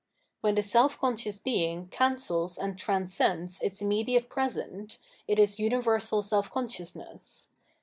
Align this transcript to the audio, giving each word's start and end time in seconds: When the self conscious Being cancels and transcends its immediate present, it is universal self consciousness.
When 0.39 0.55
the 0.55 0.63
self 0.63 0.97
conscious 0.97 1.37
Being 1.39 1.85
cancels 1.89 2.57
and 2.57 2.75
transcends 2.75 3.61
its 3.61 3.83
immediate 3.83 4.29
present, 4.31 4.97
it 5.27 5.37
is 5.37 5.59
universal 5.59 6.23
self 6.23 6.49
consciousness. 6.49 7.49